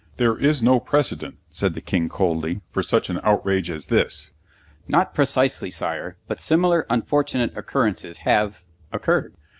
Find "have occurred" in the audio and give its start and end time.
8.25-9.35